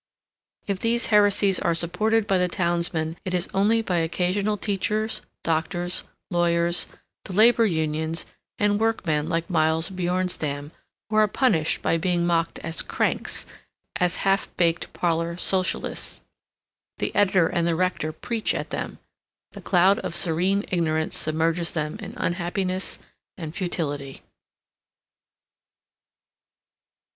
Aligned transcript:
If 0.65 0.79
these 0.79 1.05
heresies 1.13 1.59
are 1.59 1.75
supported 1.75 2.25
by 2.25 2.39
the 2.39 2.47
townsmen 2.47 3.17
it 3.23 3.35
is 3.35 3.47
only 3.53 3.83
by 3.83 3.97
occasional 3.97 4.57
teachers 4.57 5.21
doctors, 5.43 6.01
lawyers, 6.31 6.87
the 7.25 7.33
labor 7.33 7.67
unions, 7.67 8.25
and 8.57 8.79
workmen 8.79 9.29
like 9.29 9.47
Miles 9.47 9.91
Bjornstam, 9.91 10.71
who 11.11 11.17
are 11.17 11.27
punished 11.27 11.83
by 11.83 11.99
being 11.99 12.25
mocked 12.25 12.57
as 12.63 12.81
"cranks," 12.81 13.45
as 13.95 14.15
"half 14.25 14.49
baked 14.57 14.91
parlor 14.93 15.37
socialists." 15.37 16.21
The 16.97 17.15
editor 17.15 17.47
and 17.47 17.67
the 17.67 17.75
rector 17.75 18.11
preach 18.11 18.55
at 18.55 18.71
them. 18.71 18.97
The 19.51 19.61
cloud 19.61 19.99
of 19.99 20.15
serene 20.15 20.65
ignorance 20.71 21.15
submerges 21.15 21.75
them 21.75 21.97
in 21.99 22.15
unhappiness 22.17 22.97
and 23.37 23.53
futility. 23.53 24.23